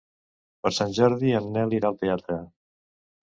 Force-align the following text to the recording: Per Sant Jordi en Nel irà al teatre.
Per 0.63 0.71
Sant 0.77 0.95
Jordi 0.99 1.35
en 1.41 1.51
Nel 1.57 1.77
irà 1.81 1.91
al 1.91 1.99
teatre. 2.05 2.39